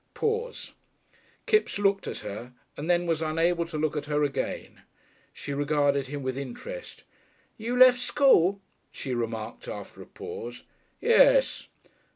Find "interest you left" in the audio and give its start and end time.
6.39-7.99